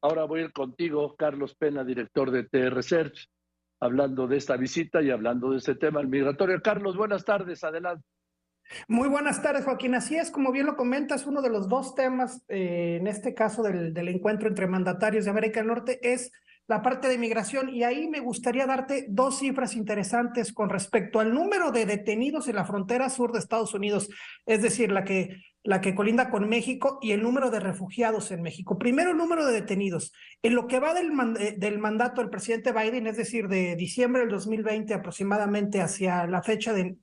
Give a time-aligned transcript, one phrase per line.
[0.00, 3.28] ahora voy a ir contigo, Carlos Pena, director de TR Research,
[3.80, 6.60] hablando de esta visita y hablando de este tema, el migratorio.
[6.62, 8.04] Carlos, buenas tardes, adelante.
[8.86, 9.94] Muy buenas tardes, Joaquín.
[9.94, 13.62] Así es, como bien lo comentas, uno de los dos temas, eh, en este caso
[13.62, 16.30] del, del encuentro entre mandatarios de América del Norte, es
[16.68, 21.32] la parte de migración y ahí me gustaría darte dos cifras interesantes con respecto al
[21.32, 24.10] número de detenidos en la frontera sur de Estados Unidos,
[24.44, 28.40] es decir, la que, la que colinda con México y el número de refugiados en
[28.40, 28.78] México.
[28.78, 30.14] Primero, el número de detenidos.
[30.42, 34.22] En lo que va del, eh, del mandato del presidente Biden, es decir, de diciembre
[34.22, 36.96] del 2020 aproximadamente hacia la fecha de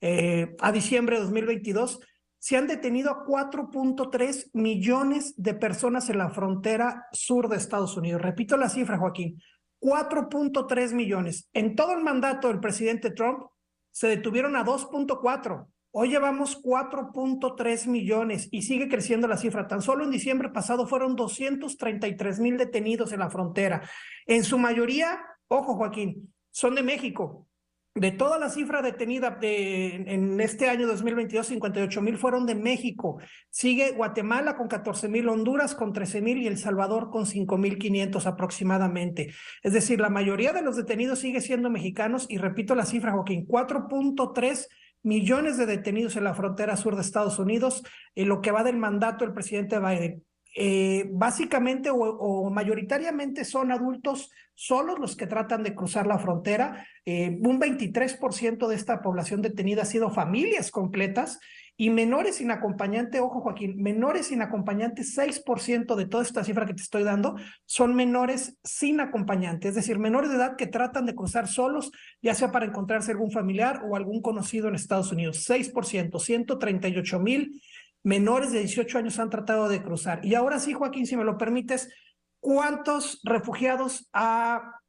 [0.00, 2.00] eh, a diciembre de 2022,
[2.40, 8.20] se han detenido a 4.3 millones de personas en la frontera sur de Estados Unidos.
[8.20, 9.40] Repito la cifra, Joaquín.
[9.80, 11.48] 4.3 millones.
[11.52, 13.44] En todo el mandato del presidente Trump
[13.92, 15.68] se detuvieron a 2.4.
[15.90, 19.66] Hoy llevamos 4.3 millones y sigue creciendo la cifra.
[19.66, 23.88] Tan solo en diciembre pasado fueron 233 mil detenidos en la frontera.
[24.26, 27.46] En su mayoría, ojo Joaquín, son de México.
[27.94, 33.18] De toda la cifra detenida de, en este año 2022, 58 mil fueron de México.
[33.50, 37.78] Sigue Guatemala con 14 mil, Honduras con 13 mil y El Salvador con 5 mil
[37.78, 39.32] 500 aproximadamente.
[39.62, 43.48] Es decir, la mayoría de los detenidos sigue siendo mexicanos y repito la cifra, Joaquín,
[43.48, 44.68] 4.3
[45.08, 47.82] millones de detenidos en la frontera sur de Estados Unidos
[48.14, 50.22] en lo que va del mandato del presidente Biden.
[50.54, 56.86] Eh, básicamente o, mayoritariamente son adultos solos los que tratan de cruzar la frontera.
[57.04, 61.38] Eh, un 23% de esta población detenida ha sido familias completas
[61.80, 66.74] y menores sin acompañante, ojo Joaquín, menores sin acompañante, 6% de toda esta cifra que
[66.74, 71.14] te estoy dando son menores sin acompañante, es decir, menores de edad que tratan de
[71.14, 75.48] cruzar solos, ya sea para encontrarse algún familiar o algún conocido en Estados Unidos.
[75.48, 77.62] 6%, 138 mil
[78.02, 80.24] menores de 18 años han tratado de cruzar.
[80.24, 81.94] Y ahora sí, Joaquín, si me lo permites,
[82.40, 84.80] ¿cuántos refugiados ha,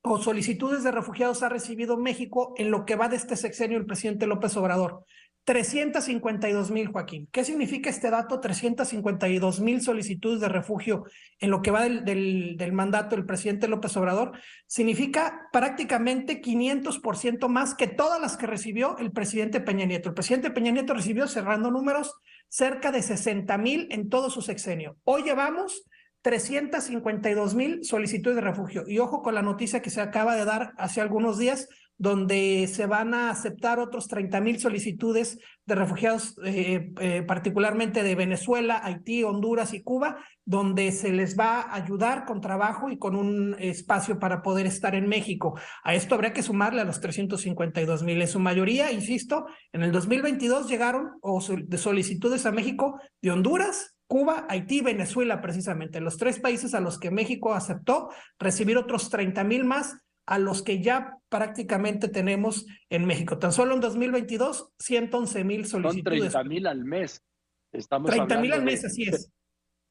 [0.00, 3.84] o solicitudes de refugiados ha recibido México en lo que va de este sexenio el
[3.84, 5.04] presidente López Obrador?
[5.48, 7.26] 352 mil, Joaquín.
[7.32, 8.38] ¿Qué significa este dato?
[8.38, 11.04] 352 mil solicitudes de refugio
[11.40, 14.32] en lo que va del, del, mandato del presidente López Obrador.
[14.66, 20.10] Significa prácticamente 500% más que todas las que recibió el presidente Peña Nieto.
[20.10, 22.14] El presidente Peña Nieto recibió, cerrando números,
[22.48, 24.98] cerca de 60 mil en todo su sexenio.
[25.04, 25.88] Hoy llevamos
[26.20, 28.84] 352 mil solicitudes de refugio.
[28.86, 32.86] Y ojo con la noticia que se acaba de dar hace algunos días, donde se
[32.86, 39.24] van a aceptar otros 30 mil solicitudes de refugiados, eh, eh, particularmente de Venezuela, Haití,
[39.24, 44.18] Honduras y Cuba, donde se les va a ayudar con trabajo y con un espacio
[44.20, 45.58] para poder estar en México.
[45.82, 48.22] A esto habría que sumarle a los 352 mil.
[48.22, 53.96] En su mayoría, insisto, en el 2022 llegaron o de solicitudes a México de Honduras,
[54.06, 59.44] Cuba, Haití, Venezuela, precisamente, los tres países a los que México aceptó recibir otros 30
[59.44, 59.98] mil más
[60.28, 63.38] a los que ya prácticamente tenemos en México.
[63.38, 66.32] Tan solo en 2022, 111 mil solicitudes.
[66.32, 67.24] Son 30 mil al mes.
[67.72, 69.32] Estamos 30 mil al mes, así es.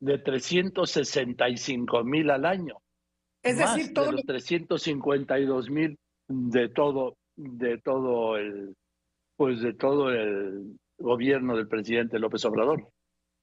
[0.00, 2.78] De 365 mil al año.
[3.42, 5.98] Es decir, todos los 352 mil
[6.28, 8.74] de todo, de todo el,
[9.36, 12.88] pues de todo el gobierno del presidente López Obrador.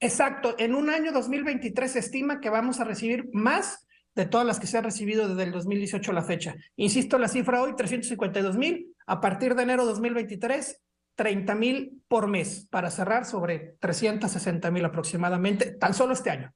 [0.00, 0.56] Exacto.
[0.58, 4.66] En un año 2023 se estima que vamos a recibir más de todas las que
[4.66, 6.54] se han recibido desde el 2018 a la fecha.
[6.76, 8.94] Insisto, la cifra hoy, 352 mil.
[9.06, 10.82] A partir de enero 2023,
[11.14, 16.52] 30 mil por mes, para cerrar sobre 360 mil aproximadamente, tan solo este año.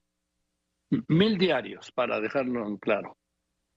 [1.07, 3.17] Mil diarios, para dejarlo en claro.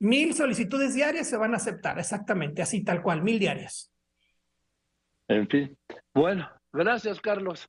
[0.01, 3.93] Mil solicitudes diarias se van a aceptar, exactamente, así tal cual, mil diarias.
[5.29, 5.77] En fin.
[6.15, 7.69] Bueno, gracias, Carlos.